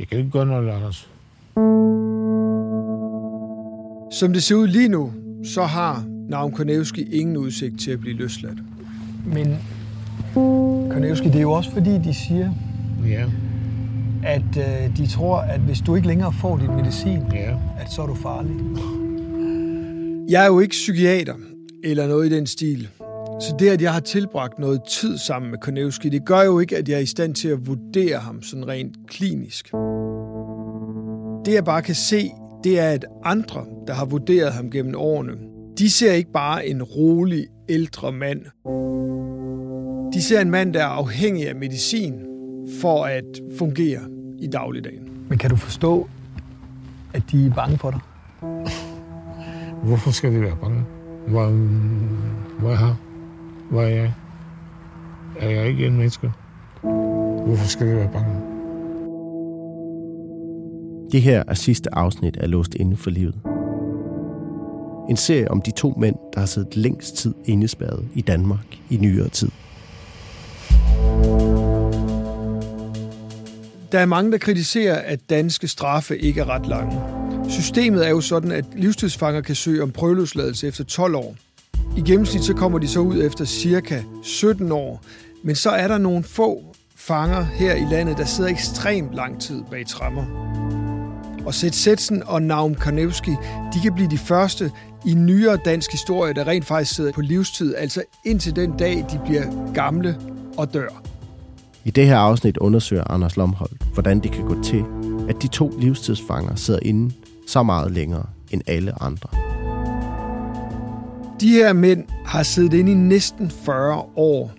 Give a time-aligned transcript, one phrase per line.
[0.00, 1.10] Jeg kan ikke gøre noget, Anders.
[4.10, 5.12] Som det ser ud lige nu,
[5.44, 8.58] så har Naum Konevski ingen udsigt til at blive løsladt.
[9.26, 9.56] Men
[10.90, 12.52] Konevski, det er jo også fordi, de siger,
[13.06, 13.24] Ja,
[14.24, 17.50] at øh, de tror, at hvis du ikke længere får din medicin, ja.
[17.78, 18.56] at så er du farlig.
[20.30, 21.34] Jeg er jo ikke psykiater
[21.84, 22.88] eller noget i den stil.
[23.40, 26.76] Så det, at jeg har tilbragt noget tid sammen med Konevski, det gør jo ikke,
[26.76, 29.72] at jeg er i stand til at vurdere ham sådan rent klinisk.
[31.44, 32.30] Det, jeg bare kan se,
[32.64, 35.32] det er, at andre, der har vurderet ham gennem årene,
[35.78, 38.40] de ser ikke bare en rolig, ældre mand.
[40.12, 42.14] De ser en mand, der er afhængig af medicin
[42.80, 44.00] for at fungere
[44.38, 45.08] i dagligdagen.
[45.28, 46.08] Men kan du forstå,
[47.14, 48.00] at de er bange for dig?
[49.82, 50.84] Hvorfor skal de være bange?
[51.28, 51.46] Hvor,
[52.58, 52.94] hvor er jeg?
[53.70, 54.14] Hvor er jeg?
[55.38, 56.32] Er jeg ikke en menneske?
[57.46, 58.40] Hvorfor skal de være bange?
[61.12, 63.34] Det her er sidste afsnit af Låst Inde for Livet.
[65.10, 68.96] En serie om de to mænd, der har siddet længst tid indespærret i Danmark i
[68.96, 69.48] nyere tid.
[73.92, 77.00] Der er mange, der kritiserer, at danske straffe ikke er ret lange.
[77.50, 81.36] Systemet er jo sådan, at livstidsfanger kan søge om prøveløsladelse efter 12 år.
[81.96, 85.02] I gennemsnit så kommer de så ud efter cirka 17 år,
[85.42, 89.62] men så er der nogle få fanger her i landet, der sidder ekstremt lang tid
[89.70, 90.24] bag trammer.
[91.46, 93.30] Og Seth Setsen og Naum Karnevski,
[93.74, 94.72] de kan blive de første
[95.06, 99.20] i nyere dansk historie, der rent faktisk sidder på livstid, altså indtil den dag, de
[99.24, 100.16] bliver gamle
[100.56, 101.02] og dør.
[101.84, 104.84] I det her afsnit undersøger Anders Lomholdt, hvordan det kan gå til,
[105.28, 107.14] at de to livstidsfanger sidder inde
[107.46, 109.39] så meget længere end alle andre.
[111.40, 114.50] De her mænd har siddet inde i næsten 40 år.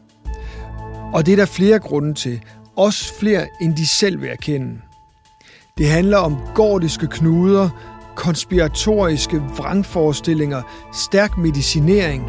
[1.14, 2.42] Og det er der flere grunde til.
[2.76, 4.82] Også flere, end de selv vil erkende.
[5.78, 7.70] Det handler om gordiske knuder,
[8.16, 10.62] konspiratoriske vrangforestillinger,
[10.94, 12.24] stærk medicinering,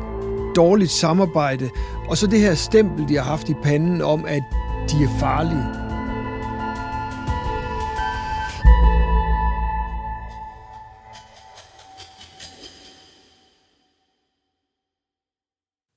[0.57, 1.71] dårligt samarbejde,
[2.09, 4.43] og så det her stempel, de har haft i panden om, at
[4.91, 5.82] de er farlige.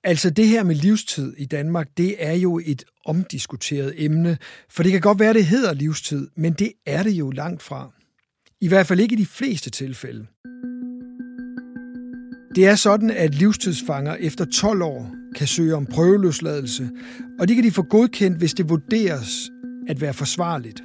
[0.06, 4.38] Altså det her med livstid i Danmark, det er jo et omdiskuteret emne,
[4.70, 7.92] for det kan godt være, det hedder livstid, men det er det jo langt fra.
[8.62, 10.26] I hvert fald ikke i de fleste tilfælde.
[12.56, 16.90] Det er sådan, at livstidsfanger efter 12 år kan søge om prøveløsladelse,
[17.40, 19.50] og det kan de få godkendt, hvis det vurderes
[19.88, 20.84] at være forsvarligt.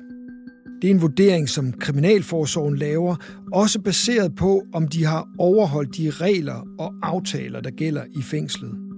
[0.82, 3.16] Det er en vurdering, som Kriminalforsorgen laver,
[3.52, 8.89] også baseret på, om de har overholdt de regler og aftaler, der gælder i fængslet.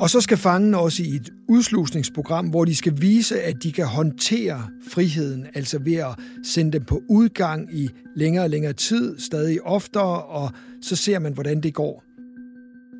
[0.00, 3.86] Og så skal fangen også i et udslusningsprogram, hvor de skal vise, at de kan
[3.86, 9.62] håndtere friheden, altså ved at sende dem på udgang i længere og længere tid, stadig
[9.62, 10.50] oftere, og
[10.82, 12.04] så ser man, hvordan det går.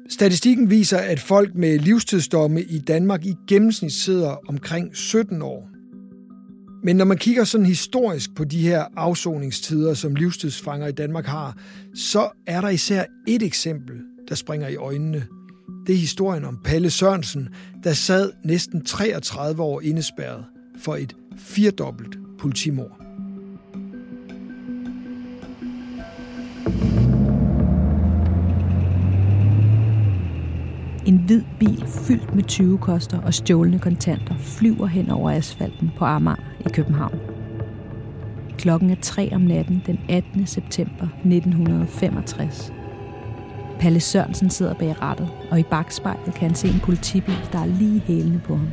[0.08, 5.68] Statistikken viser, at folk med livstidsdomme i Danmark i gennemsnit sidder omkring 17 år.
[6.84, 11.56] Men når man kigger sådan historisk på de her afsoningstider, som livstidsfanger i Danmark har,
[11.94, 13.96] så er der især et eksempel,
[14.28, 15.26] der springer i øjnene.
[15.86, 17.48] Det er historien om Palle Sørensen,
[17.84, 20.44] der sad næsten 33 år indespærret
[20.78, 23.00] for et firdobbelt politimord.
[31.06, 36.04] En hvid bil fyldt med 20 koster og stjålne kontanter flyver hen over asfalten på
[36.04, 37.18] Amager i København.
[38.58, 40.46] Klokken er 3 om natten den 18.
[40.46, 42.72] september 1965.
[43.84, 47.66] Palle Sørensen sidder bag rattet, og i bagspejlet kan han se en politibil, der er
[47.66, 48.68] lige hælende på ham.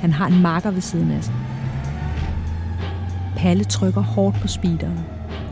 [0.00, 1.34] Han har en marker ved siden af sig.
[3.36, 4.98] Palle trykker hårdt på speederen,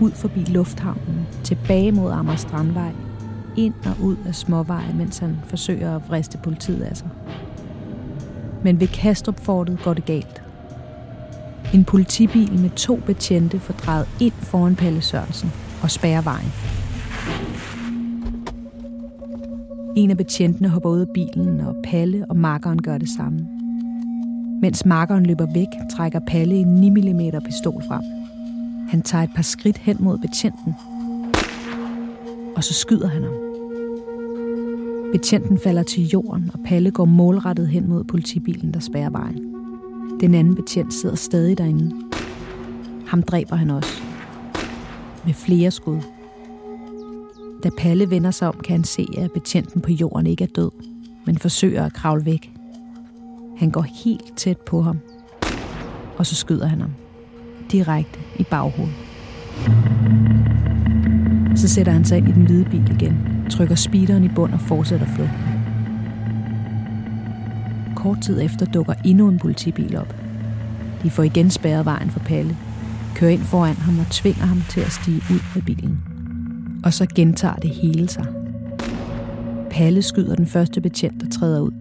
[0.01, 2.93] ud forbi lufthavnen, tilbage mod Amager Strandvej,
[3.57, 7.09] ind og ud af småveje, mens han forsøger at vriste politiet af sig.
[8.65, 10.43] Men ved Kastrup-fortet går det galt.
[11.75, 15.53] En politibil med to betjente får drejet ind foran Palle Sørensen
[15.83, 16.53] og spærrer vejen.
[19.97, 23.49] En af betjentene hopper ud af bilen, og Palle og makkeren gør det samme.
[24.63, 28.03] Mens markeren løber væk, trækker Palle en 9 mm pistol frem.
[28.89, 30.75] Han tager et par skridt hen mod betjenten,
[32.57, 33.33] og så skyder han ham.
[35.13, 39.55] Betjenten falder til jorden, og Palle går målrettet hen mod politibilen, der spærrer vejen.
[40.21, 41.97] Den anden betjent sidder stadig derinde.
[43.07, 44.03] Ham dræber han også.
[45.25, 46.01] Med flere skud.
[47.65, 50.71] Da Palle vender sig om, kan han se, at betjenten på jorden ikke er død,
[51.27, 52.51] men forsøger at kravle væk.
[53.59, 54.99] Han går helt tæt på ham,
[56.17, 56.91] og så skyder han ham.
[57.73, 58.95] Direkte i baghovedet.
[61.57, 64.61] Så sætter han sig ind i den hvide bil igen, trykker speederen i bund og
[64.61, 65.39] fortsætter flugten.
[67.97, 70.15] Kort tid efter dukker endnu en politibil op.
[71.03, 72.57] De får igen spærret vejen for Palle,
[73.15, 76.14] kører ind foran ham og tvinger ham til at stige ud af bilen.
[76.85, 78.27] Og så gentager det hele sig.
[79.71, 81.73] Palle skyder den første betjent, der træder ud.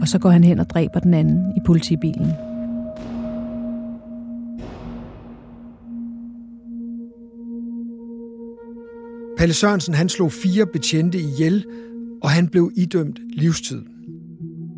[0.00, 2.32] Og så går han hen og dræber den anden i politibilen.
[9.38, 11.64] Palle Sørensen han slog fire betjente ihjel,
[12.22, 13.82] og han blev idømt livstid.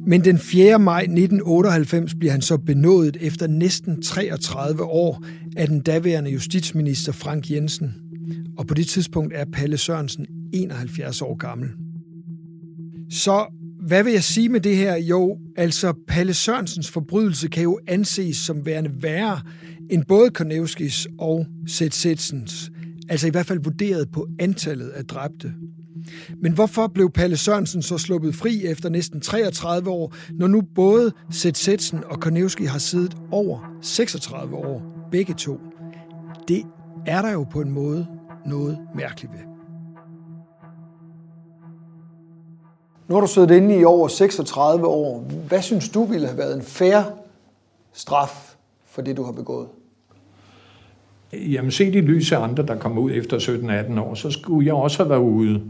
[0.07, 0.79] Men den 4.
[0.79, 5.25] maj 1998 bliver han så benådet efter næsten 33 år
[5.57, 8.10] af den daværende justitsminister Frank Jensen.
[8.61, 11.69] Og på det tidspunkt er Palle Sørensen 71 år gammel.
[13.11, 13.47] Så
[13.87, 14.97] hvad vil jeg sige med det her?
[14.97, 19.41] Jo, altså Palle Sørensens forbrydelse kan jo anses som værende værre
[19.91, 22.71] end både Konevskis og Sætsetsens.
[23.09, 25.55] Altså i hvert fald vurderet på antallet af dræbte.
[26.43, 31.13] Men hvorfor blev Palle Sørensen så sluppet fri efter næsten 33 år, når nu både
[31.31, 35.61] Sætsen og Konevski har siddet over 36 år, begge to?
[36.49, 36.63] Det
[37.07, 39.41] er der jo på en måde noget mærkeligt ved.
[43.09, 45.21] Nu har du siddet inde i over 36 år.
[45.49, 47.03] Hvad synes du ville have været en fair
[47.93, 48.55] straf
[48.87, 49.69] for det, du har begået?
[51.33, 53.39] Jamen, set i lys af andre, der kommer ud efter
[53.97, 55.63] 17-18 år, så skulle jeg også have været ude.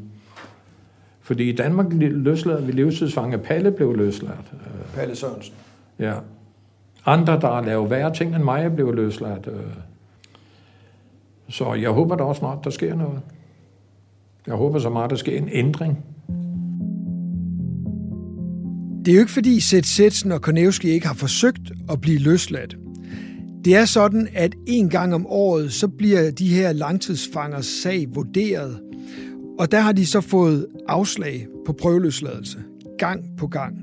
[1.21, 3.39] Fordi i Danmark løslader vi livstidsfange.
[3.39, 4.53] Palle blev løsladt.
[4.95, 5.55] Palle Sørensen.
[5.99, 6.15] Ja.
[7.07, 9.49] Andre, der har lavet værre ting end mig, blev løsladt.
[11.51, 13.21] Så jeg håber da også snart, der sker noget.
[14.47, 15.99] Jeg håber så meget, der sker en ændring.
[19.05, 22.77] Det er jo ikke fordi Sætsen og Konevski ikke har forsøgt at blive løsladt.
[23.65, 28.81] Det er sådan, at en gang om året, så bliver de her langtidsfangers sag vurderet.
[29.59, 32.59] Og der har de så fået afslag på prøveløsladelse.
[32.99, 33.77] Gang på gang.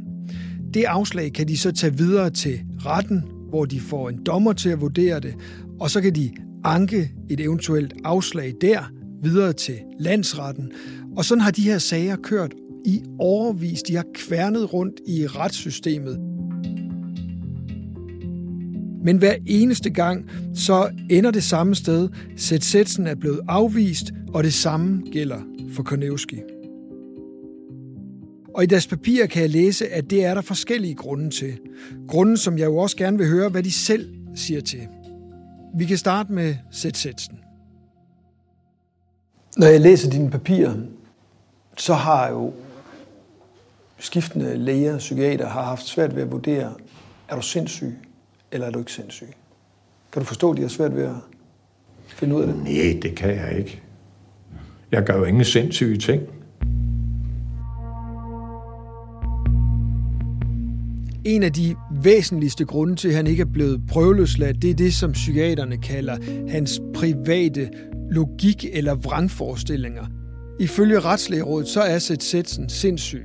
[0.74, 4.70] Det afslag kan de så tage videre til retten, hvor de får en dommer til
[4.70, 5.36] at vurdere det,
[5.80, 6.32] og så kan de
[6.64, 8.92] anke et eventuelt afslag der
[9.24, 10.72] videre til landsretten.
[11.18, 12.54] Og sådan har de her sager kørt
[12.86, 13.84] i overvis.
[13.84, 16.20] De har kværnet rundt i retssystemet.
[19.04, 22.10] Men hver eneste gang, så ender det samme sted.
[22.36, 25.40] Sætsætsen er blevet afvist, og det samme gælder
[25.74, 26.38] for Konevski.
[28.56, 31.58] Og i deres papirer kan jeg læse, at det er der forskellige grunde til.
[32.08, 34.88] Grunde, som jeg jo også gerne vil høre, hvad de selv siger til.
[35.78, 37.40] Vi kan starte med Sætsen.
[39.58, 40.76] Når jeg læser dine papirer,
[41.78, 42.54] så har jo
[44.00, 46.74] skiftende læger og psykiater har haft svært ved at vurdere,
[47.28, 47.98] er du sindssyg,
[48.52, 49.28] eller er du ikke sindssyg?
[50.12, 51.16] Kan du forstå, at de har svært ved at
[52.08, 52.56] finde ud af det?
[52.64, 53.82] Nej, det kan jeg ikke.
[54.92, 56.22] Jeg gør jo ingen sindssyge ting.
[61.28, 64.94] En af de væsentligste grunde til, at han ikke er blevet prøveløsladt, det er det,
[64.94, 66.18] som psykiaterne kalder
[66.50, 67.70] hans private
[68.12, 70.06] logik eller vrangforestillinger.
[70.60, 73.24] Ifølge Retslægerådet, så er Sætsen sindssyg.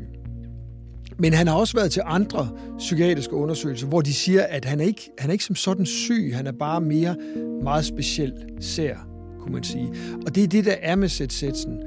[1.19, 4.85] Men han har også været til andre psykiatriske undersøgelser, hvor de siger, at han er
[4.85, 7.17] ikke, han er ikke som sådan syg, han er bare mere
[7.63, 8.95] meget speciel sær,
[9.41, 9.89] kunne man sige.
[10.27, 11.49] Og det er det, der er med Sætsen.
[11.49, 11.79] Setsen.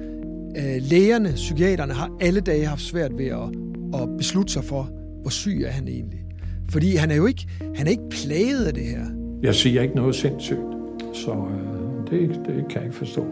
[0.58, 3.50] Øh, lægerne, psykiaterne, har alle dage haft svært ved at,
[4.02, 4.90] at beslutte sig for,
[5.26, 6.20] hvor syg er han egentlig.
[6.70, 9.06] Fordi han er jo ikke, han er ikke plaget af det her.
[9.44, 10.60] Jeg siger ikke noget sindssygt,
[11.14, 13.26] så øh, det, det kan jeg ikke forstå.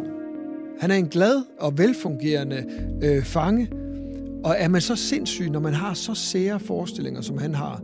[0.79, 2.65] Han er en glad og velfungerende
[3.03, 3.69] øh, fange,
[4.43, 7.83] og er man så sindssyg, når man har så sære forestillinger, som han har?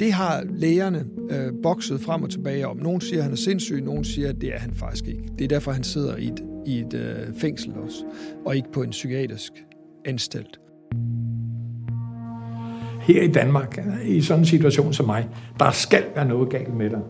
[0.00, 2.76] Det har lægerne øh, bokset frem og tilbage om.
[2.76, 5.22] Nogle siger, at han er sindssyg, nogle siger, at det er han faktisk ikke.
[5.38, 8.04] Det er derfor, han sidder i et, i et øh, fængsel også,
[8.46, 9.52] og ikke på en psykiatrisk
[10.04, 10.60] anstalt.
[13.06, 16.90] Her i Danmark, i sådan en situation som mig, der skal være noget galt med
[16.90, 17.00] dig.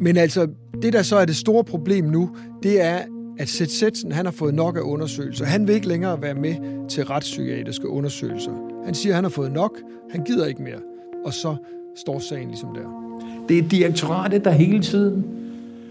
[0.00, 0.48] Men altså,
[0.82, 2.30] det der så er det store problem nu,
[2.62, 2.98] det er,
[3.38, 5.44] at Sætsen han har fået nok af undersøgelser.
[5.44, 6.54] Han vil ikke længere være med
[6.88, 8.52] til retspsykiatriske undersøgelser.
[8.84, 9.78] Han siger, at han har fået nok,
[10.10, 10.78] han gider ikke mere.
[11.24, 11.56] Og så
[11.96, 13.14] står sagen ligesom der.
[13.48, 15.24] Det er direktoratet, der hele tiden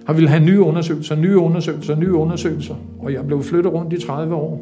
[0.05, 2.75] har ville have nye undersøgelser, nye undersøgelser, nye undersøgelser.
[2.99, 4.61] Og jeg blev flyttet rundt i 30 år.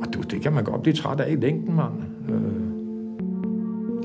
[0.00, 1.92] Og du, det kan man godt blive træt af i længden, mand.
[2.28, 2.67] Øh.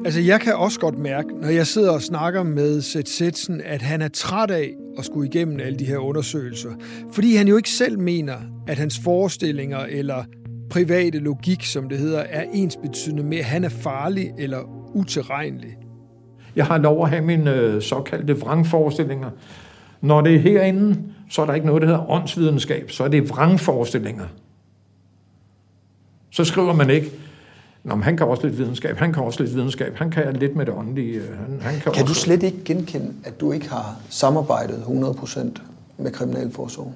[0.05, 3.81] Altså, jeg kan også godt mærke, når jeg sidder og snakker med Seth Setsen, at
[3.81, 6.69] han er træt af at skulle igennem alle de her undersøgelser.
[7.13, 8.35] Fordi han jo ikke selv mener,
[8.67, 10.23] at hans forestillinger eller
[10.69, 14.59] private logik, som det hedder, er ensbetydende med, at han er farlig eller
[14.93, 15.77] utilregnelig.
[16.55, 19.29] Jeg har lov at have mine øh, såkaldte vrangforestillinger.
[20.01, 22.91] Når det er herinde, så er der ikke noget, der hedder åndsvidenskab.
[22.91, 24.25] Så er det vrangforestillinger.
[26.31, 27.11] Så skriver man ikke,
[27.83, 30.55] Nå, men han kan også lidt videnskab, han kan også lidt videnskab, han kan lidt
[30.55, 31.21] med det åndelige.
[31.21, 32.05] Han, han kan kan også...
[32.05, 35.61] du slet ikke genkende, at du ikke har samarbejdet 100%
[35.97, 36.95] med Kriminalforsorgen?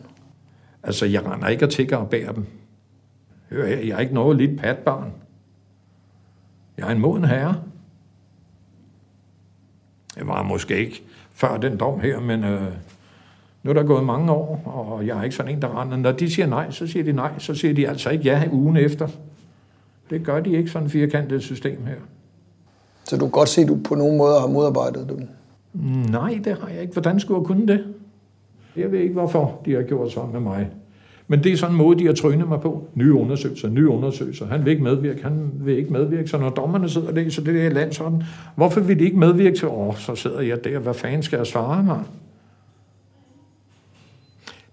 [0.84, 2.46] Altså, jeg render ikke og tigger og bærer dem.
[3.50, 5.12] Hør her, jeg er ikke noget lidt patbarn.
[6.78, 7.56] Jeg er en moden herre.
[10.18, 11.04] Jeg var måske ikke
[11.34, 12.62] før den dom her, men øh,
[13.64, 15.98] nu er der gået mange år, og jeg er ikke sådan en, der render.
[15.98, 17.40] Når de siger nej, så siger de nej.
[17.40, 19.08] Så siger de altså ikke ja ugen efter.
[20.10, 21.96] Det gør de ikke, sådan et firkantet system her.
[23.04, 25.28] Så du kan godt se, at du på nogen måde har modarbejdet dem?
[26.12, 26.94] Nej, det har jeg ikke.
[26.94, 27.84] Hvordan skulle jeg kunne det?
[28.76, 30.70] Jeg ved ikke, hvorfor de har gjort sådan med mig.
[31.28, 32.88] Men det er sådan en måde, de har trynet mig på.
[32.96, 34.48] Nye undersøgelser, nye undersøgelser.
[34.48, 36.28] Han vil ikke medvirke, han vil ikke medvirke.
[36.28, 38.24] Så når dommerne sidder og læser det der land sådan,
[38.56, 41.48] hvorfor vil de ikke medvirke til, åh, så sidder jeg der, hvad fanden skal jeg
[41.48, 42.04] svare mig?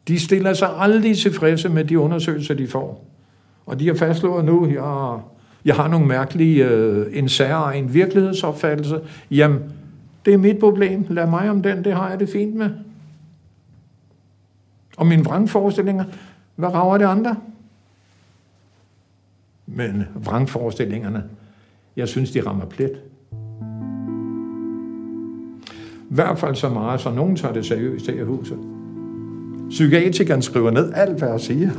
[0.08, 3.04] De stiller sig aldrig tilfredse med de undersøgelser, de får.
[3.66, 5.20] Og de har fastslået nu, jeg,
[5.64, 7.28] jeg har nogle mærkelige, øh, en
[7.74, 9.00] en virkelighedsopfattelse.
[9.30, 9.60] Jamen,
[10.24, 11.06] det er mit problem.
[11.10, 12.70] Lad mig om den, det har jeg det fint med.
[14.96, 16.04] Og mine vrangforestillinger,
[16.56, 17.36] hvad rager det andre?
[19.66, 21.24] Men vrangforestillingerne,
[21.96, 22.92] jeg synes, de rammer plet.
[26.10, 28.58] I hvert fald så meget, så nogen tager det seriøst her i huset.
[29.68, 31.70] Psykiatrikeren skriver ned alt, hvad jeg siger.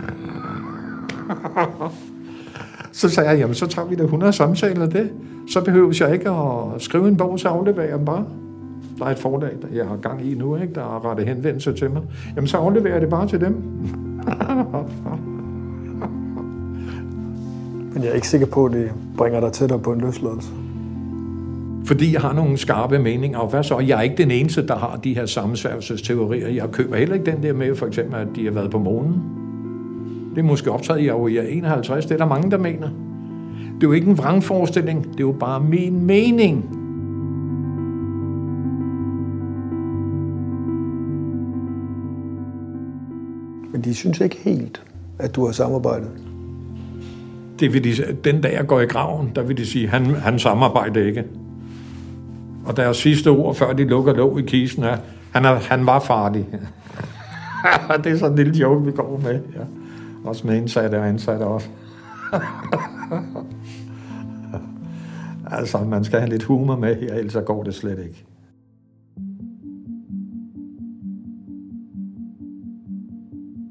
[2.91, 5.12] så sagde jeg, jamen så tager vi da 100 samtaler det.
[5.50, 8.25] Så behøver jeg ikke at skrive en bog, så afleverer jeg dem bare.
[9.00, 10.74] Der er et forlag, der jeg har gang i nu, ikke?
[10.74, 12.01] der har rettet henvendelse til mig.
[12.36, 13.53] Jamen så afleverer jeg det bare til dem.
[17.94, 20.50] Men jeg er ikke sikker på, at det bringer dig tættere på en løsladelse.
[21.86, 23.79] Fordi jeg har nogle skarpe meninger, og hvad så?
[23.79, 26.48] Jeg er ikke den eneste, der har de her sammensværgelsesteorier.
[26.48, 29.35] Jeg køber heller ikke den der med, for eksempel, at de har været på månen.
[30.36, 32.06] Det er måske optaget i år 51.
[32.06, 32.89] Det er der mange, der mener.
[33.75, 35.04] Det er jo ikke en vrangforestilling.
[35.04, 36.65] Det er jo bare min mening.
[43.72, 44.84] Men de synes ikke helt,
[45.20, 46.10] at du har samarbejdet.
[47.60, 50.39] Det vil de, den dag jeg går i graven, der vil de sige, han, han
[50.39, 51.24] samarbejder ikke.
[52.65, 54.98] Og deres sidste ord, før de lukker låg i kisten, er,
[55.32, 56.46] han, er, han var farlig.
[58.04, 59.34] det er sådan en lille joke, vi går med.
[59.34, 59.62] Ja.
[60.25, 61.67] Også med indsatte og ansatte også.
[65.58, 68.25] altså, man skal have lidt humor med her, ellers går det slet ikke.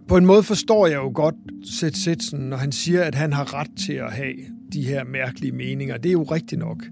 [0.09, 1.35] På en måde forstår jeg jo godt
[1.65, 4.35] Seth Sitsen, når han siger, at han har ret til at have
[4.73, 5.97] de her mærkelige meninger.
[5.97, 6.85] Det er jo rigtigt nok.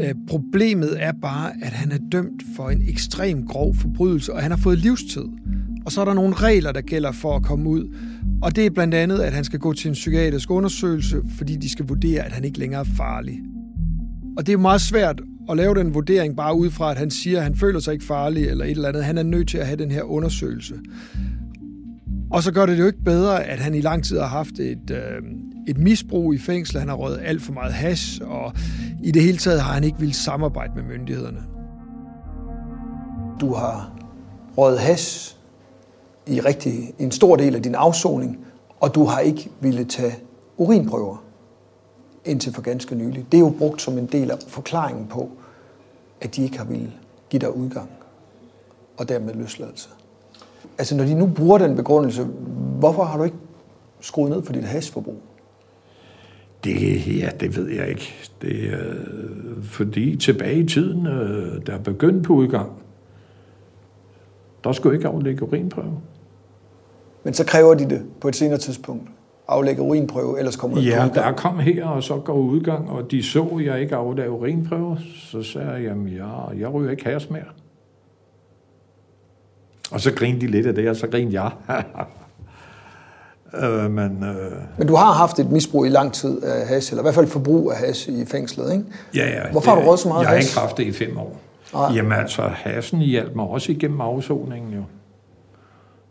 [0.00, 4.50] Øh, problemet er bare, at han er dømt for en ekstrem grov forbrydelse, og han
[4.50, 5.24] har fået livstid.
[5.84, 7.96] Og så er der nogle regler, der gælder for at komme ud.
[8.42, 11.70] Og det er blandt andet, at han skal gå til en psykiatrisk undersøgelse, fordi de
[11.70, 13.40] skal vurdere, at han ikke længere er farlig.
[14.38, 15.20] Og det er meget svært
[15.50, 18.04] at lave den vurdering bare ud fra, at han siger, at han føler sig ikke
[18.04, 19.04] farlig eller et eller andet.
[19.04, 20.74] Han er nødt til at have den her undersøgelse.
[22.30, 24.90] Og så gør det jo ikke bedre, at han i lang tid har haft et,
[24.90, 25.22] øh,
[25.68, 26.78] et misbrug i fængsel.
[26.78, 28.52] Han har røget alt for meget hash, og
[29.04, 31.40] i det hele taget har han ikke ville samarbejde med myndighederne.
[33.40, 33.98] Du har
[34.56, 35.39] røget hash
[36.26, 38.38] i rigtig en stor del af din afsoning,
[38.80, 40.14] og du har ikke ville tage
[40.56, 41.24] urinprøver
[42.24, 43.26] indtil for ganske nylig.
[43.32, 45.30] Det er jo brugt som en del af forklaringen på,
[46.20, 46.92] at de ikke har ville
[47.30, 47.90] give dig udgang
[48.96, 49.88] og dermed løsladelse.
[50.78, 52.24] Altså når de nu bruger den begrundelse,
[52.78, 53.36] hvorfor har du ikke
[54.00, 55.22] skruet ned for dit hashforbrug?
[56.64, 58.14] Det, ja, det ved jeg ikke.
[58.42, 58.94] Det er,
[59.62, 62.70] fordi tilbage i tiden, øh, der begyndte på udgang,
[64.64, 66.00] der skulle ikke aflægge urinprøve.
[67.24, 69.08] Men så kræver de det på et senere tidspunkt.
[69.48, 73.22] Aflægge urinprøve, ellers kommer det Ja, der kom her, og så går udgang, og de
[73.22, 74.98] så, at jeg ikke aflægge urinprøve.
[75.30, 77.42] Så sagde jeg, jamen, jeg, jeg ryger ikke has mere.
[79.90, 81.50] Og så grinede de lidt af det, og så grinede jeg.
[83.62, 84.52] øh, men, øh...
[84.78, 87.26] men du har haft et misbrug i lang tid af hash, eller i hvert fald
[87.26, 88.84] forbrug af hash i fængslet, ikke?
[89.14, 89.50] Ja, ja.
[89.50, 90.54] Hvorfor det, har du råd så meget Jeg hash?
[90.54, 91.40] har ikke haft det i fem år.
[91.72, 91.92] Nej.
[91.94, 94.84] Jamen altså, Hassen hjalp mig også igennem afsoningen jo.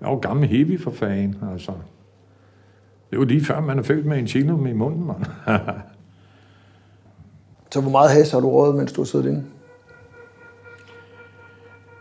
[0.02, 1.72] Jeg var gammel hippie for fanden, altså.
[3.12, 5.26] Det var lige før, man er født med en chilum i munden, mand.
[7.72, 9.46] Så hvor meget has har du rådet, mens du har siddet inde?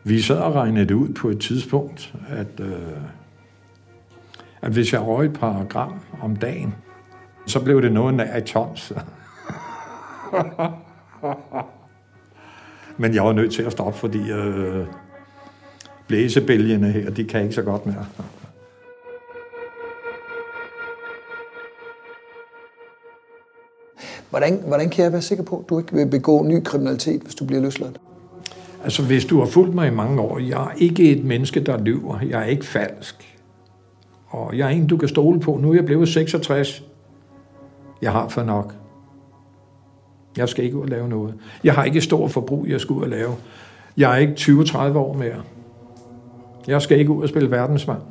[0.04, 2.76] Vi sad og regnede det ud på et tidspunkt, at, øh,
[4.62, 6.74] at hvis jeg røg et par gram om dagen,
[7.46, 8.92] så blev det noget nær et tons.
[12.98, 14.86] Men jeg var nødt til at stoppe, fordi øh,
[16.08, 18.06] blæsebælgene her, de kan ikke så godt mere.
[24.30, 27.34] Hvordan, hvordan kan jeg være sikker på, at du ikke vil begå ny kriminalitet, hvis
[27.34, 28.00] du bliver løsladt?
[28.84, 31.78] Altså, hvis du har fulgt mig i mange år, jeg er ikke et menneske, der
[31.78, 32.18] lyver.
[32.20, 33.38] Jeg er ikke falsk.
[34.28, 35.58] Og jeg er en, du kan stole på.
[35.62, 36.84] Nu er jeg blevet 66.
[38.02, 38.74] Jeg har for nok.
[40.38, 41.34] Jeg skal ikke ud og lave noget.
[41.64, 43.34] Jeg har ikke stor forbrug, jeg skal ud og lave.
[43.96, 45.42] Jeg er ikke 20-30 år mere.
[46.66, 48.02] Jeg skal ikke ud og spille verdensmand.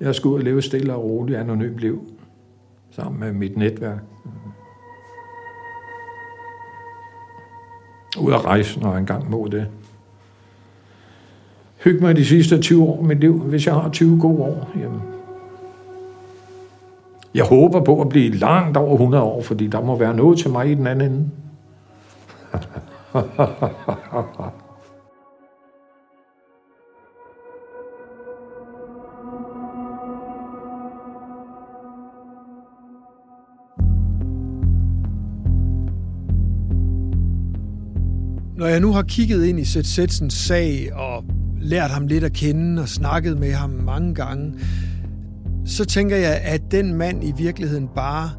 [0.00, 2.04] Jeg skal ud og leve stille og roligt, anonymt liv.
[2.90, 3.98] Sammen med mit netværk.
[8.20, 9.66] Ud at rejse, når jeg engang må det.
[11.84, 13.40] Hyg mig de sidste 20 år af mit liv.
[13.40, 15.00] Hvis jeg har 20 gode år, jamen,
[17.34, 20.50] jeg håber på at blive langt over 100 år, fordi der må være noget til
[20.50, 21.30] mig i den anden ende.
[38.56, 41.24] Når jeg nu har kigget ind i Seth Setsens sag og
[41.60, 44.54] lært ham lidt at kende og snakket med ham mange gange,
[45.66, 48.30] så tænker jeg, at den mand i virkeligheden bare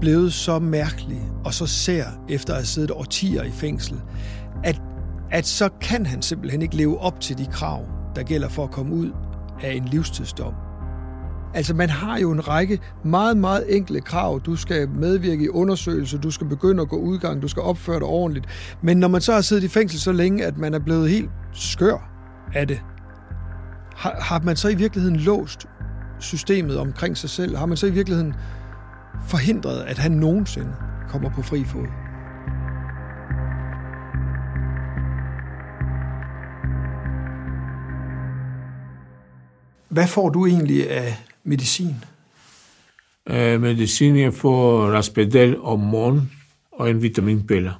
[0.00, 4.00] blevet så mærkelig og så sær efter at have siddet årtier i fængsel,
[4.64, 4.82] at,
[5.30, 7.84] at så kan han simpelthen ikke leve op til de krav,
[8.16, 9.10] der gælder for at komme ud
[9.62, 10.54] af en livstidsdom.
[11.54, 14.40] Altså man har jo en række meget, meget enkle krav.
[14.40, 18.06] Du skal medvirke i undersøgelser, du skal begynde at gå udgang, du skal opføre dig
[18.06, 18.46] ordentligt.
[18.82, 21.30] Men når man så har siddet i fængsel så længe, at man er blevet helt
[21.52, 22.10] skør
[22.54, 22.80] af det,
[23.96, 25.66] har, har man så i virkeligheden låst
[26.22, 27.56] systemet omkring sig selv?
[27.56, 28.34] Har man så i virkeligheden
[29.28, 30.74] forhindret, at han nogensinde
[31.08, 31.86] kommer på fri fod?
[39.88, 42.04] Hvad får du egentlig af medicin?
[43.30, 46.32] Uh, medicin, jeg får Raspedel om morgen
[46.72, 47.72] og en vitaminpille.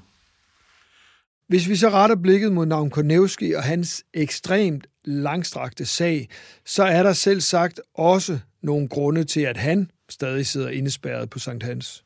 [1.52, 6.28] Hvis vi så retter blikket mod Navn Kornevski og hans ekstremt langstrakte sag,
[6.64, 11.38] så er der selv sagt også nogle grunde til, at han stadig sidder indespærret på
[11.38, 12.04] Sankt Hans.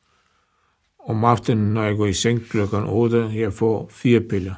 [0.99, 4.53] Om aftenen, når jeg går i seng klokken 8, jeg får fire piller.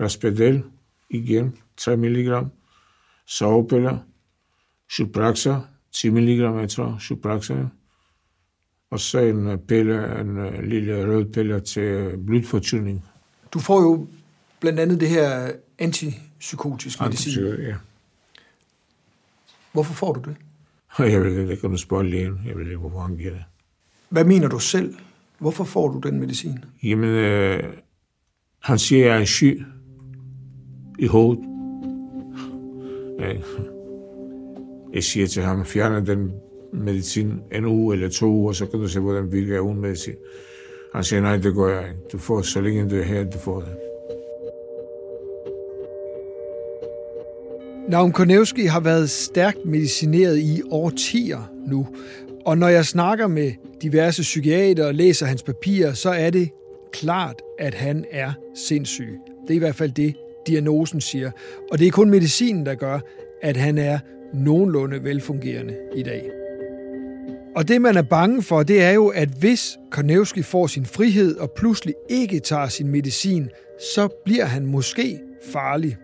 [0.00, 0.62] Raspedel,
[1.10, 2.46] igen, 3 mg.
[3.26, 3.98] Sovepiller,
[4.90, 5.54] Supraxa,
[5.92, 7.54] 10 mg, jeg tror, Supraxa.
[8.90, 13.04] Og så en pille, en lille rød pille til blodfortynding.
[13.52, 14.06] Du får jo
[14.64, 17.44] blandt andet det her antipsykotisk medicin.
[17.58, 17.74] ja.
[19.72, 20.36] Hvorfor får du det?
[21.12, 22.40] Jeg vil ikke, du spørge lægen.
[22.46, 23.44] Jeg ved ikke, hvorfor han giver det.
[24.08, 24.94] Hvad mener du selv?
[25.38, 26.64] Hvorfor får du den medicin?
[26.82, 27.62] Jamen, øh,
[28.60, 29.64] han siger, at jeg er syg
[30.98, 31.44] i hovedet.
[34.94, 36.32] Jeg siger til ham, fjerne den
[36.72, 40.14] medicin en uge eller to uger, så kan du se, hvordan virker uden medicin.
[40.94, 42.00] Han siger, nej, det gør jeg ikke.
[42.12, 43.76] Du får, så længe du er her, du får det.
[47.88, 51.86] Naum Konevski har været stærkt medicineret i årtier nu,
[52.46, 56.50] og når jeg snakker med diverse psykiater og læser hans papirer, så er det
[56.92, 59.18] klart, at han er sindssyg.
[59.42, 60.14] Det er i hvert fald det,
[60.46, 61.30] diagnosen siger.
[61.72, 63.00] Og det er kun medicinen, der gør,
[63.42, 63.98] at han er
[64.34, 66.30] nogenlunde velfungerende i dag.
[67.56, 71.36] Og det, man er bange for, det er jo, at hvis Konevski får sin frihed
[71.36, 73.48] og pludselig ikke tager sin medicin,
[73.94, 75.20] så bliver han måske
[75.52, 75.96] farlig.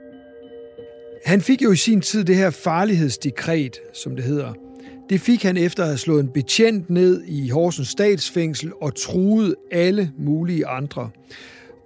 [1.25, 4.53] Han fik jo i sin tid det her farlighedsdekret, som det hedder.
[5.11, 9.55] Det fik han efter at have slået en betjent ned i Horsens statsfængsel og truet
[9.71, 11.11] alle mulige andre.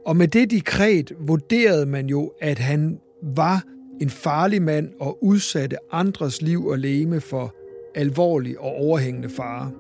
[0.07, 2.99] Og med det dekret vurderede man jo, at han
[3.37, 3.63] var
[4.01, 7.55] en farlig mand og udsatte andres liv og leme for
[7.95, 9.71] alvorlig og overhængende fare.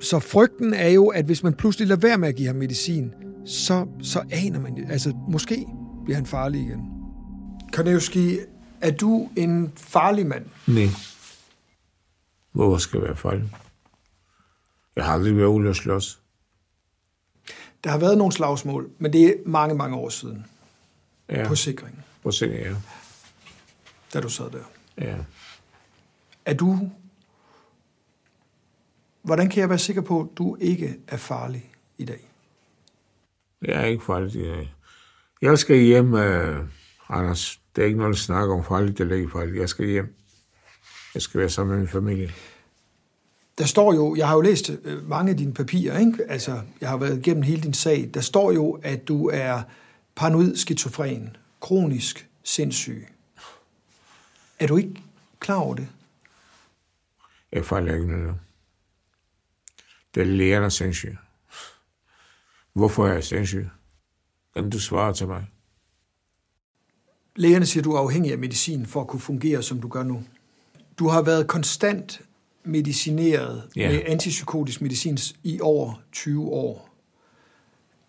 [0.00, 3.10] Så frygten er jo, at hvis man pludselig lader være med at give ham medicin,
[3.44, 4.84] så, så aner man det.
[4.90, 5.66] Altså, måske
[6.04, 6.99] bliver han farlig igen.
[7.72, 8.38] Karnevski,
[8.80, 10.46] er du en farlig mand?
[10.66, 10.86] Nej.
[12.52, 13.50] Hvorfor skal jeg være farlig?
[14.96, 16.20] Jeg har aldrig været ude at slås.
[17.84, 20.46] Der har været nogle slagsmål, men det er mange, mange år siden.
[21.28, 21.48] Ja.
[21.48, 22.74] på sikringen, På sikring, ja.
[24.14, 24.64] da du sad der.
[24.98, 25.16] ja.
[26.44, 26.90] Er du...
[29.22, 32.30] Hvordan kan jeg være sikker på, at du ikke er farlig i dag?
[33.62, 34.74] Jeg er ikke farligt i dag.
[35.42, 36.20] Jeg skal hjem, uh,
[37.08, 37.59] Anders.
[37.76, 39.56] Det er ikke noget at snakke om farligt eller ikke farligt.
[39.56, 40.14] Jeg skal hjem.
[41.14, 42.32] Jeg skal være sammen med min familie.
[43.58, 46.24] Der står jo, jeg har jo læst øh, mange af dine papirer, ikke?
[46.28, 48.10] Altså, jeg har været igennem hele din sag.
[48.14, 49.62] Der står jo, at du er
[50.14, 53.08] paranoid skizofren, kronisk sindssyg.
[54.58, 55.02] Er du ikke
[55.40, 55.88] klar over det?
[57.52, 58.34] Jeg fejler ikke noget.
[60.14, 61.16] Det er lægen, der er sindssyg.
[62.72, 63.68] Hvorfor er jeg sindssyg?
[64.56, 65.46] Kan du svare til mig?
[67.36, 70.02] Lægerne siger, at du er afhængig af medicin for at kunne fungere, som du gør
[70.02, 70.22] nu.
[70.98, 72.20] Du har været konstant
[72.64, 73.92] medicineret yeah.
[73.92, 76.90] med antipsykotisk medicin i over 20 år.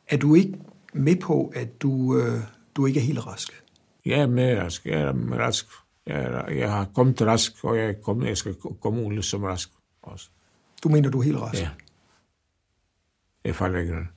[0.08, 0.54] Er du ikke
[0.94, 2.40] med på, at du, øh,
[2.76, 3.64] du ikke er helt rask?
[4.06, 4.86] Jeg er med rask.
[4.86, 5.66] Jeg er med rask.
[6.08, 9.44] Jeg, er, jeg har kommet rask, og jeg, er kommet, jeg skal komme ud som
[9.44, 9.70] rask
[10.02, 10.30] også.
[10.84, 11.62] Du mener, du er helt rask?
[11.62, 11.70] Ja.
[13.46, 14.08] Jeg fejler ikke noget.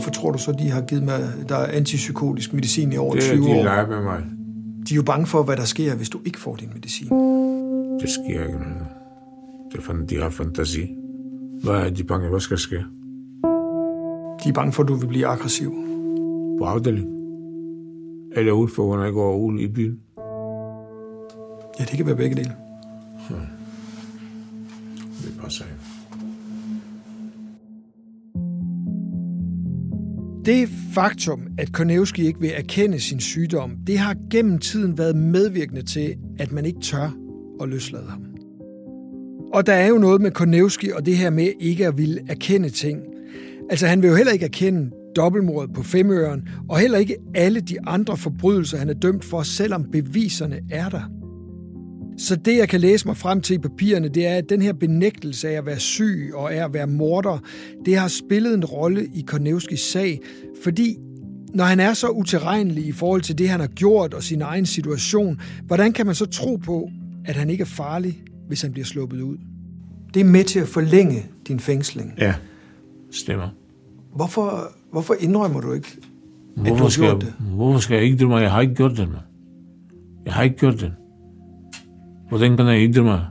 [0.00, 3.30] Hvorfor tror du så, de har givet mig der er antipsykotisk medicin i over Det
[3.30, 3.62] er, 20 de år?
[3.64, 4.24] leger med mig.
[4.88, 7.08] De er jo bange for, hvad der sker, hvis du ikke får din medicin.
[8.00, 8.86] Det sker ikke noget.
[9.72, 10.96] Det er, de har fantasi.
[11.62, 12.28] Hvad er de bange?
[12.28, 12.76] Hvad skal ske?
[14.44, 15.70] De er bange for, at du vil blive aggressiv.
[16.58, 17.08] På afdeling?
[18.36, 19.98] Eller ud for, når jeg går ud i byen?
[21.78, 22.52] Ja, det kan være begge dele.
[25.22, 25.89] Det passer ikke.
[30.50, 35.82] Det faktum, at Konevski ikke vil erkende sin sygdom, det har gennem tiden været medvirkende
[35.82, 37.16] til, at man ikke tør
[37.62, 38.24] at løslade ham.
[39.52, 42.70] Og der er jo noget med Konevski og det her med ikke at ville erkende
[42.70, 43.00] ting.
[43.70, 47.76] Altså han vil jo heller ikke erkende dobbeltmordet på femøren, og heller ikke alle de
[47.86, 51.19] andre forbrydelser, han er dømt for, selvom beviserne er der.
[52.20, 54.72] Så det, jeg kan læse mig frem til i papirerne, det er, at den her
[54.72, 57.38] benægtelse af at være syg og af at være morder,
[57.84, 60.20] det har spillet en rolle i Kornevskis sag,
[60.62, 60.96] fordi
[61.54, 64.66] når han er så utilregnelig i forhold til det, han har gjort og sin egen
[64.66, 66.90] situation, hvordan kan man så tro på,
[67.24, 69.36] at han ikke er farlig, hvis han bliver sluppet ud?
[70.14, 72.14] Det er med til at forlænge din fængsling.
[72.18, 72.34] Ja,
[73.10, 73.48] stemmer.
[74.14, 77.34] Hvorfor, hvorfor indrømmer du ikke, at du Hvorfor har gjort jeg, det?
[77.54, 78.42] hvorfor skal jeg ikke mig?
[78.42, 79.20] Jeg har ikke gjort det, man.
[80.24, 80.92] Jeg har ikke gjort det.
[82.30, 83.26] Hvordan kan jeg ikke mig?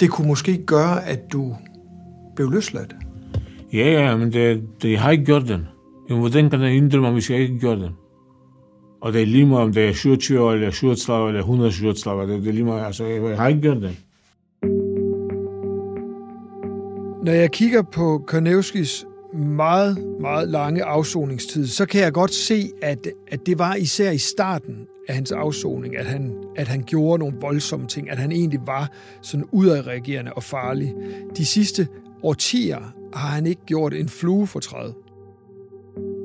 [0.00, 1.56] Det kunne måske gøre, at du
[2.36, 2.96] blev løsladt.
[3.72, 5.68] Ja, ja, men det, det, jeg har ikke gjort den.
[6.08, 7.90] Men hvordan kan jeg ændre mig, hvis jeg ikke gør den?
[9.00, 12.42] Og det er lige meget, om det er 27 år, eller 37 eller 137 det,
[12.42, 13.96] det er lige meget, altså, jeg, jeg har ikke gjort den.
[17.24, 23.08] Når jeg kigger på Kornevskis meget, meget lange afsoningstid, så kan jeg godt se, at,
[23.28, 27.36] at det var især i starten af hans afsoning, at han, at han gjorde nogle
[27.40, 28.90] voldsomme ting, at han egentlig var
[29.22, 30.94] sådan udadreagerende og farlig.
[31.36, 31.88] De sidste
[32.22, 34.94] årtier har han ikke gjort en flue for træet.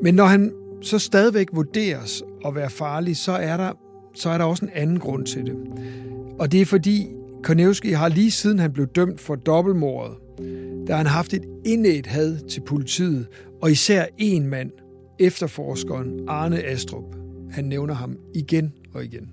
[0.04, 3.72] Men når han så stadigvæk vurderes at være farlig, så er der,
[4.14, 5.56] så er der også en anden grund til det.
[6.40, 7.08] Og det er fordi,
[7.44, 10.16] Konevski har lige siden han blev dømt for dobbeltmordet,
[10.88, 13.28] der har han haft et indædt had til politiet,
[13.62, 14.72] og især en mand,
[15.20, 17.16] efterforskeren Arne Astrup.
[17.52, 19.30] Han nævner ham igen og igen.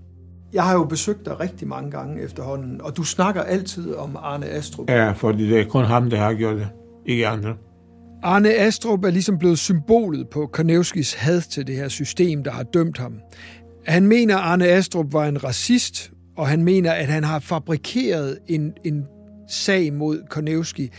[0.52, 4.46] Jeg har jo besøgt dig rigtig mange gange efterhånden, og du snakker altid om Arne
[4.46, 4.90] Astrup.
[4.90, 6.68] Ja, fordi det er kun ham, der har gjort det.
[7.06, 7.54] Ikke andre.
[8.22, 12.62] Arne Astrup er ligesom blevet symbolet på Kornevskis had til det her system, der har
[12.62, 13.14] dømt ham.
[13.86, 18.38] Han mener, at Arne Astrup var en racist, og han mener, at han har fabrikeret
[18.48, 19.04] en, en
[19.48, 20.90] sag mod Kornevski.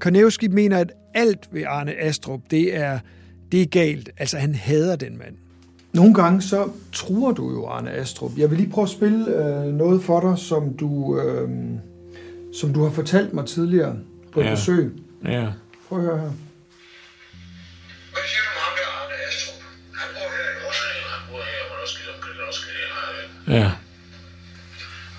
[0.00, 2.98] Kornevski mener, at alt ved Arne Astrup, det er,
[3.52, 4.10] det er galt.
[4.16, 5.34] Altså, han hader den mand.
[5.92, 8.30] Nogle gange så truer du jo Arne Astrup.
[8.36, 11.48] Jeg vil lige prøve at spille øh, noget for dig, som du, øh,
[12.60, 13.96] som du har fortalt mig tidligere
[14.32, 14.50] på et Ja.
[14.50, 14.92] besøg.
[15.24, 15.46] Ja.
[15.88, 16.30] Prøv at høre her.
[23.48, 23.64] Ja.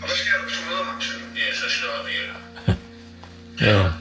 [0.01, 1.15] Og hvad sker der, hvis du møder ham til?
[1.35, 2.31] Ja, så slår ihjel.
[3.61, 3.91] Ja.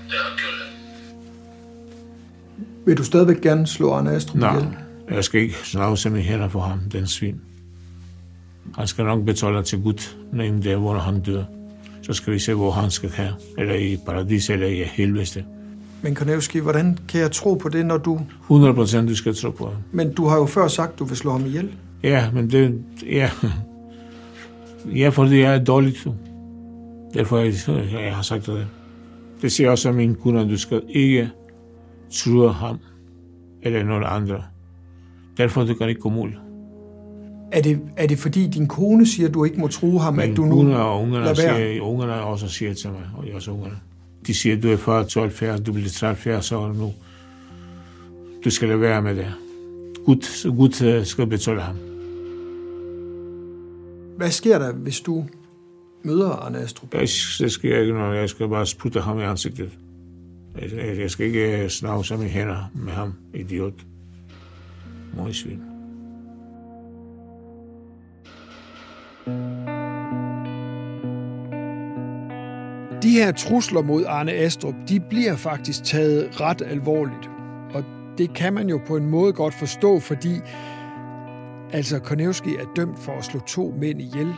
[2.88, 4.68] Vil du stadigvæk gerne slå Arne Astrup Nej, ihjel?
[5.10, 7.40] jeg skal ikke snavse med hænder for ham, den svin.
[8.74, 11.44] Han skal nok betale til Gud, en dag, hvor han dør.
[12.02, 13.32] Så skal vi se, hvor han skal have.
[13.58, 15.44] Eller i paradis, eller i helvede.
[16.02, 18.20] Men Kornevski, hvordan kan jeg tro på det, når du...
[18.42, 19.76] 100 procent, du skal tro på ham.
[19.92, 21.70] Men du har jo før sagt, du vil slå ham ihjel.
[22.02, 22.82] Ja, men det...
[23.06, 23.30] Ja,
[25.02, 26.06] ja fordi jeg er dårligt.
[26.06, 26.14] jo.
[27.14, 27.54] Derfor jeg,
[27.92, 28.66] jeg har sagt det.
[29.42, 31.30] Det siger også min kunde, at du skal ikke
[32.12, 32.78] true ham
[33.62, 34.42] eller nogen andre.
[35.36, 36.38] Derfor det kan ikke gå mål.
[37.52, 40.30] Er det, er det fordi din kone siger, at du ikke må true ham, Men
[40.30, 43.76] at du nu og ungerne, siger, ungerne også siger til mig, og også ungerne.
[44.26, 46.92] De siger, at du er før 12 du bliver 13 så nu.
[48.44, 49.26] Du skal lade være med det.
[50.04, 51.76] Gud, Gud øh, skal betale ham.
[54.16, 55.24] Hvad sker der, hvis du
[56.02, 56.94] møder Arne Astrup?
[56.94, 58.16] Jeg, det skal ikke noget.
[58.16, 59.70] Jeg skal bare sputte ham i ansigtet.
[60.62, 63.74] Jeg, jeg- skal ikke øh, snakke snavse med hænder med ham, idiot.
[65.16, 65.60] Møgsvin.
[73.02, 77.30] De her trusler mod Arne Astrup, de bliver faktisk taget ret alvorligt.
[77.74, 77.84] Og
[78.18, 80.34] det kan man jo på en måde godt forstå, fordi
[81.72, 84.32] altså Konevski er dømt for at slå to mænd ihjel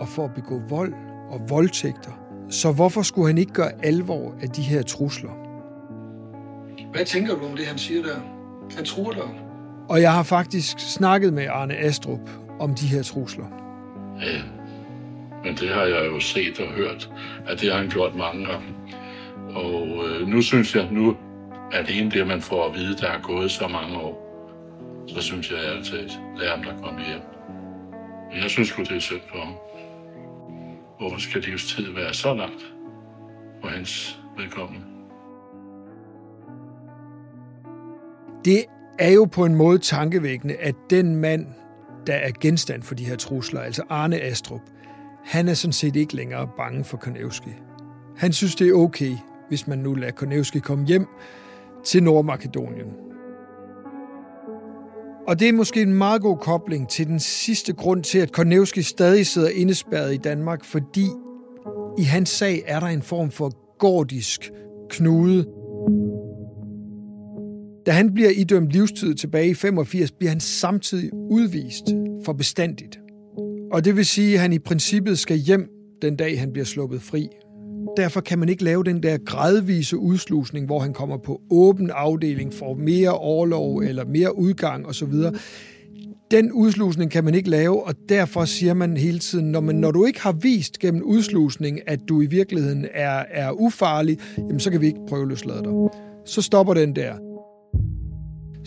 [0.00, 0.92] og for at begå vold
[1.30, 2.10] og voldtægter.
[2.50, 5.47] Så hvorfor skulle han ikke gøre alvor af de her trusler?
[6.92, 8.20] Hvad tænker du om det, han siger der?
[8.76, 9.40] Han tror dig.
[9.88, 13.46] Og jeg har faktisk snakket med Arne Astrup om de her trusler.
[14.20, 14.42] Ja,
[15.44, 17.10] men det har jeg jo set og hørt,
[17.46, 18.68] at det har han gjort mange gange.
[19.54, 21.16] Og øh, nu synes jeg, nu
[21.72, 24.24] alene det, man får at vide, der er gået så mange år,
[25.08, 27.20] så synes jeg ærligt talt, lad ham der komme hjem.
[28.32, 29.54] Men jeg synes sgu, det er synd for ham.
[30.98, 32.66] Hvorfor skal livstid være så langt
[33.60, 34.97] for hans vedkommende?
[38.44, 38.64] Det
[38.98, 41.46] er jo på en måde tankevækkende, at den mand,
[42.06, 44.60] der er genstand for de her trusler, altså Arne Astrup,
[45.24, 47.50] han er sådan set ikke længere bange for Konevski.
[48.16, 49.12] Han synes, det er okay,
[49.48, 51.06] hvis man nu lader Konevski komme hjem
[51.84, 52.86] til Nordmakedonien.
[55.28, 58.82] Og det er måske en meget god kobling til den sidste grund til, at Konevski
[58.82, 61.06] stadig sidder indespærret i Danmark, fordi
[61.98, 64.50] i hans sag er der en form for gordisk
[64.90, 65.46] knude.
[67.88, 71.84] Da han bliver idømt livstid tilbage i 85, bliver han samtidig udvist
[72.24, 72.98] for bestandigt.
[73.72, 75.68] Og det vil sige, at han i princippet skal hjem
[76.02, 77.28] den dag, han bliver sluppet fri.
[77.96, 82.54] Derfor kan man ikke lave den der gradvise udslusning, hvor han kommer på åben afdeling,
[82.54, 85.12] får mere overlov eller mere udgang osv.
[86.30, 89.90] Den udslusning kan man ikke lave, og derfor siger man hele tiden, når, man, når
[89.90, 94.70] du ikke har vist gennem udslusning, at du i virkeligheden er, er ufarlig, jamen så
[94.70, 95.72] kan vi ikke prøve løslade dig.
[96.26, 97.27] Så stopper den der.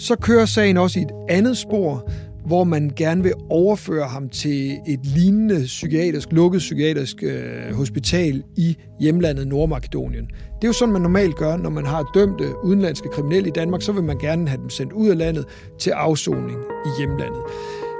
[0.01, 2.09] Så kører sagen også i et andet spor,
[2.45, 8.77] hvor man gerne vil overføre ham til et lignende psykiatrisk, lukket psykiatrisk øh, hospital i
[8.99, 10.25] hjemlandet Nordmakedonien.
[10.25, 13.81] Det er jo sådan, man normalt gør, når man har dømte udenlandske kriminelle i Danmark,
[13.81, 15.45] så vil man gerne have dem sendt ud af landet
[15.79, 17.41] til afsoning i hjemlandet.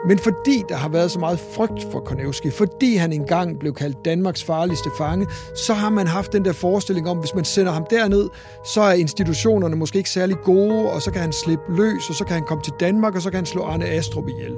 [0.08, 4.06] Men fordi der har været så meget frygt for Konevski, fordi han engang blev kaldt
[4.06, 7.86] Danmarks farligste fange, så har man haft den der forestilling om, hvis man sender ham
[7.90, 8.30] derned,
[8.66, 12.26] så er institutionerne måske ikke særlig gode, og så kan han slippe løs, og så
[12.26, 14.58] kan han komme til Danmark, og så kan han slå Arne Astrup ihjel.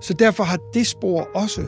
[0.00, 1.60] Så derfor har det spor også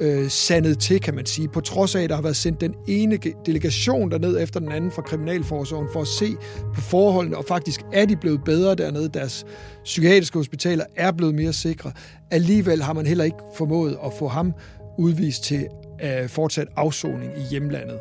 [0.00, 2.74] øh, sandet til, kan man sige, på trods af, at der har været sendt den
[2.88, 6.36] ene delegation derned efter den anden fra Kriminalforsorgen for at se
[6.74, 9.08] på forholdene, og faktisk er de blevet bedre dernede.
[9.08, 9.46] Deres
[9.84, 11.92] psykiatriske hospitaler er blevet mere sikre.
[12.30, 14.52] Alligevel har man heller ikke formået at få ham
[14.98, 15.66] udvist til
[16.04, 17.98] øh, fortsat afsoning i hjemlandet.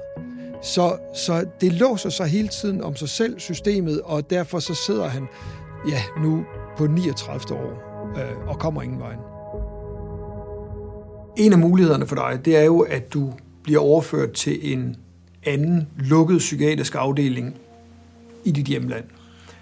[0.62, 5.08] Så, så det låser sig hele tiden om sig selv, systemet, og derfor så sidder
[5.08, 5.28] han
[5.90, 6.46] ja, nu
[6.78, 7.56] på 39.
[7.56, 9.35] år øh, og kommer ingen vejen.
[11.38, 14.96] En af mulighederne for dig, det er jo, at du bliver overført til en
[15.44, 17.56] anden lukket psykiatrisk afdeling
[18.46, 19.06] i dit hjemland.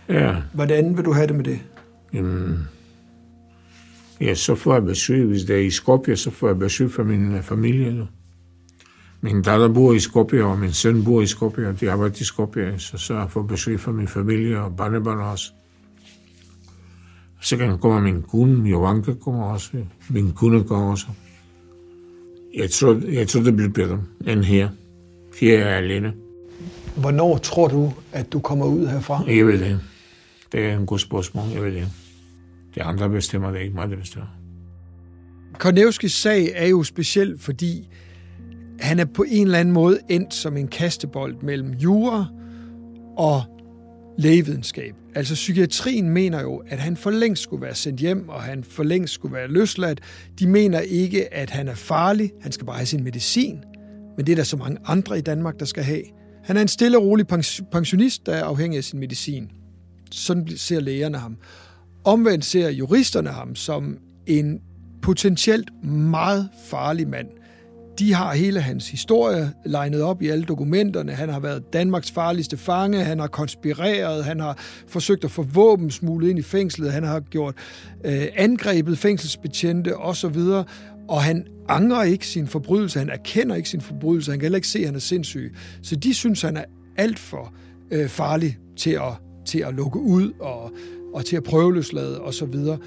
[0.10, 1.60] Ja, Hvordan vil du have det med det?
[2.14, 2.68] jamen,
[4.22, 5.26] ja, så får jeg besøg.
[5.26, 7.94] Hvis det er i Skopje, så får jeg besøg fra min øh, familie.
[7.94, 8.06] Nu.
[9.22, 12.24] Min datter bor i Skopje, og min søn bor i Skopje, og de arbejder i
[12.24, 15.52] Skopje, så, så jeg får besøg fra min familie og barnebarn også.
[17.42, 19.72] Så kan komme min kone, Jovanka kommer også,
[20.10, 21.06] min kone kommer også.
[22.58, 24.70] Jeg tror, jeg tror, det bliver bedre end her.
[25.42, 26.14] Her er jeg alene.
[26.96, 29.24] Hvornår tror du, at du kommer ud herfra?
[29.28, 29.80] Jeg ved det.
[30.52, 31.88] Det er en god spørgsmål, jeg ved det.
[32.76, 34.28] De andre bestemmer det ikke, mig det bestemmer.
[35.60, 37.90] Kornevskis sag er jo speciel, fordi
[38.80, 42.26] han er på en eller anden måde endt som en kastebold mellem jura
[43.18, 43.44] og
[44.18, 44.96] lægevidenskab.
[45.16, 48.84] Altså psykiatrien mener jo, at han for længst skulle være sendt hjem, og han for
[48.84, 50.02] længst skulle være løsladt.
[50.40, 52.32] De mener ikke, at han er farlig.
[52.42, 53.60] Han skal bare have sin medicin.
[54.18, 56.02] Men det er der så mange andre i Danmark, der skal have.
[56.44, 57.28] Han er en stille og rolig
[57.72, 59.52] pensionist, der er afhængig af sin medicin.
[60.12, 61.38] Sådan ser lægerne ham.
[62.04, 63.98] Omvendt ser juristerne ham som
[64.28, 64.60] en
[65.02, 67.28] potentielt meget farlig mand
[68.00, 71.12] de har hele hans historie legnet op i alle dokumenterne.
[71.12, 75.92] Han har været Danmarks farligste fange, han har konspireret, han har forsøgt at få våben
[75.92, 77.56] smuglet ind i fængslet, han har gjort
[78.06, 80.42] øh, angrebet fængselsbetjente osv.,
[81.08, 84.68] og han angrer ikke sin forbrydelse, han erkender ikke sin forbrydelse, han kan heller ikke
[84.68, 85.56] se, at han er sindssyg.
[85.82, 86.64] Så de synes, han er
[86.98, 87.54] alt for
[87.92, 89.14] øh, farlig til at,
[89.46, 90.72] til at lukke ud og,
[91.14, 92.54] og til at prøveløslade osv.
[92.54, 92.78] Så,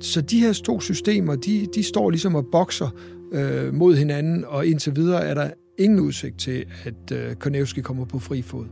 [0.00, 2.90] så de her to systemer, de, de står ligesom og bokser
[3.32, 8.04] øh, mod hinanden, og indtil videre er der ingen udsigt til, at øh, Konevski kommer
[8.04, 8.66] på fri fod.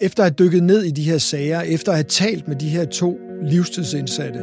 [0.00, 2.68] Efter at have dykket ned i de her sager, efter at have talt med de
[2.68, 4.38] her to livstidsindsatte,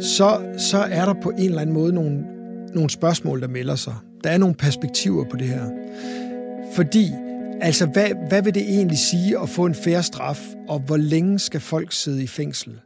[0.00, 2.24] så, så er der på en eller anden måde nogle,
[2.74, 3.94] nogle spørgsmål, der melder sig.
[4.24, 5.70] Der er nogle perspektiver på det her.
[6.74, 7.10] Fordi
[7.60, 11.38] Altså, hvad, hvad vil det egentlig sige at få en færre straf, og hvor længe
[11.38, 12.80] skal folk sidde i fængsel?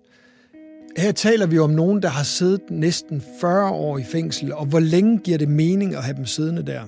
[0.96, 4.80] Her taler vi om nogen, der har siddet næsten 40 år i fængsel, og hvor
[4.80, 6.82] længe giver det mening at have dem siddende der?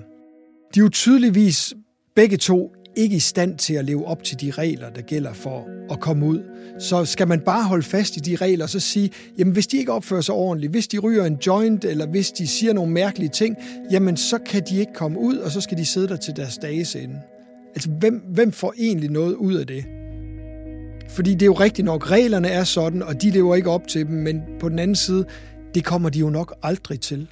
[0.75, 1.75] De er jo tydeligvis
[2.17, 5.69] begge to ikke i stand til at leve op til de regler, der gælder for
[5.91, 6.43] at komme ud.
[6.79, 9.77] Så skal man bare holde fast i de regler og så sige, jamen hvis de
[9.77, 13.29] ikke opfører sig ordentligt, hvis de ryger en joint, eller hvis de siger nogle mærkelige
[13.29, 13.57] ting,
[13.91, 16.59] jamen så kan de ikke komme ud, og så skal de sidde der til deres
[16.59, 17.21] dages ende.
[17.75, 19.85] Altså, hvem, hvem får egentlig noget ud af det?
[21.09, 24.07] Fordi det er jo rigtigt nok, reglerne er sådan, og de lever ikke op til
[24.07, 25.25] dem, men på den anden side,
[25.75, 27.29] det kommer de jo nok aldrig til.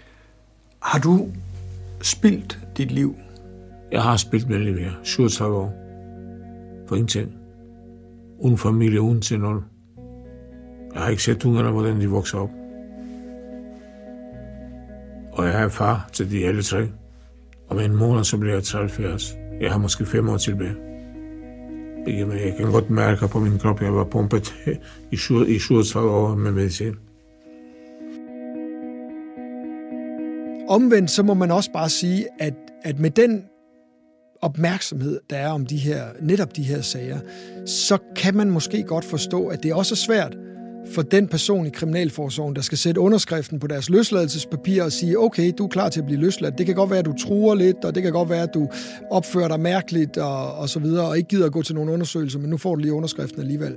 [0.83, 1.29] Har du
[2.03, 3.17] spildt dit liv?
[3.93, 5.75] Jeg har spildt med liv her, 37 år.
[6.89, 7.33] For ingenting.
[8.39, 9.63] Uden familie, uden til nul.
[10.95, 12.51] Jeg har ikke set ungerne, hvordan de vokser op.
[15.33, 16.89] Og jeg er far til de alle tre.
[17.69, 19.37] Og med en måned, så bliver jeg 73.
[19.61, 20.75] Jeg har måske fem år tilbage.
[22.07, 24.55] Jeg kan godt mærke på min krop, at jeg var pumpet
[25.13, 25.17] i
[25.59, 26.95] 37 år med medicin.
[30.69, 33.45] Omvendt så må man også bare sige, at, at med den
[34.43, 37.21] opmærksomhed, der er om de her, netop de her sager,
[37.67, 40.37] så kan man måske godt forstå, at det også er svært
[40.87, 45.53] for den person i Kriminalforsorgen, der skal sætte underskriften på deres løsladelsespapir og sige, okay,
[45.59, 46.59] du er klar til at blive løsladt.
[46.59, 48.69] Det kan godt være, at du truer lidt, og det kan godt være, at du
[49.11, 52.39] opfører dig mærkeligt og, og så videre, og ikke gider at gå til nogle undersøgelser,
[52.39, 53.77] men nu får du lige underskriften alligevel.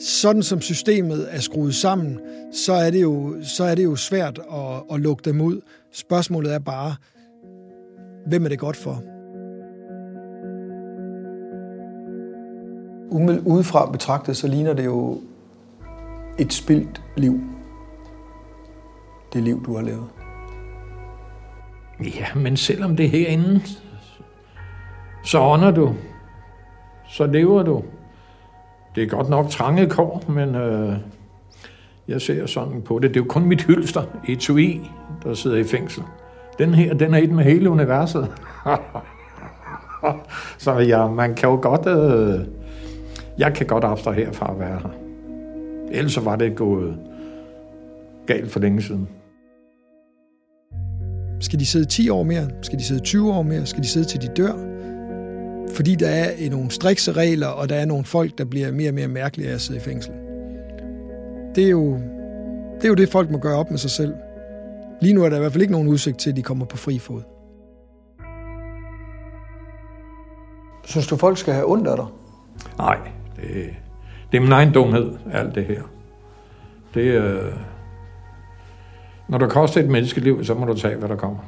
[0.00, 2.18] Sådan som systemet er skruet sammen,
[2.52, 5.60] så er det jo, så er det jo svært at, at lukke dem ud.
[5.92, 6.94] Spørgsmålet er bare,
[8.26, 9.02] hvem er det godt for?
[13.44, 15.20] Udefra betragtet, så ligner det jo
[16.40, 17.40] et spildt liv.
[19.32, 20.08] Det liv, du har levet.
[22.00, 23.60] Ja, men selvom det er herinde,
[25.24, 25.94] så ånder du.
[27.08, 27.82] Så lever du.
[28.94, 30.96] Det er godt nok trange kår, men øh,
[32.08, 33.10] jeg ser sådan på det.
[33.10, 34.90] Det er jo kun mit hylster, etui,
[35.22, 36.02] der sidder i fængsel.
[36.58, 38.32] Den her, den er et med hele universet.
[40.58, 41.86] så ja, man kan jo godt...
[41.86, 42.46] Øh,
[43.38, 45.09] jeg kan godt abstrahere herfra at være her.
[45.90, 46.98] Ellers så var det gået
[48.26, 49.08] galt for længe siden.
[51.40, 52.50] Skal de sidde 10 år mere?
[52.62, 53.66] Skal de sidde 20 år mere?
[53.66, 54.52] Skal de sidde til de dør?
[55.74, 58.94] Fordi der er nogle strikse regler, og der er nogle folk, der bliver mere og
[58.94, 60.12] mere mærkelige af at sidde i fængsel.
[61.54, 61.94] Det er jo
[62.74, 64.14] det, er jo det folk må gøre op med sig selv.
[65.00, 66.76] Lige nu er der i hvert fald ikke nogen udsigt til, at de kommer på
[66.76, 67.22] fri fod.
[70.84, 72.06] Synes du, folk skal have ondt af dig?
[72.78, 72.98] Nej,
[73.36, 73.76] det,
[74.32, 75.82] det er min egen dumhed, alt det her.
[76.94, 77.52] Det, øh,
[79.28, 81.40] når du koster et menneskeliv, så må du tage, hvad der kommer.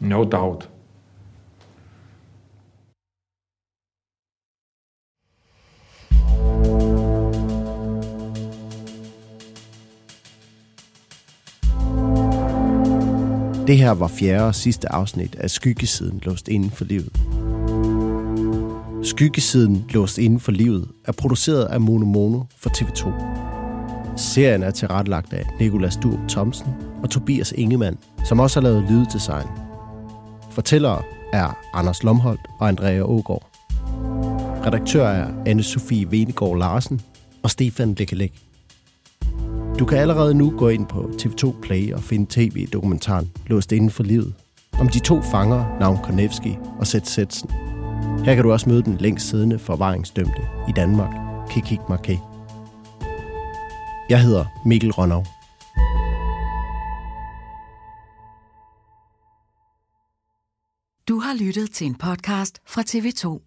[0.00, 0.70] No doubt.
[13.66, 17.25] Det her var fjerde og sidste afsnit af Skyggesiden låst inden for livet.
[19.06, 23.10] Skyggesiden låst inden for livet er produceret af Mono Mono for TV2.
[24.16, 26.66] Serien er tilrettelagt af Nikolas Dur Thomsen
[27.02, 29.46] og Tobias Ingemann, som også har lavet lyddesign.
[30.50, 31.02] Fortællere
[31.32, 33.50] er Anders Lomholdt og Andrea Ågaard.
[34.66, 37.00] Redaktør er anne Sofie Venegård Larsen
[37.42, 38.42] og Stefan Lekkelæk.
[39.78, 44.02] Du kan allerede nu gå ind på TV2 Play og finde tv-dokumentaren Låst inden for
[44.02, 44.34] livet
[44.80, 47.50] om de to fanger, navn Konevski og Seth Setsen.
[48.24, 51.14] Her kan du også møde den længst siddende forvaringsdømte i Danmark,
[51.50, 52.20] Kikik Marquet.
[54.08, 55.22] Jeg hedder Mikkel Rønnow.
[61.08, 63.45] Du har lyttet til en podcast fra TV2.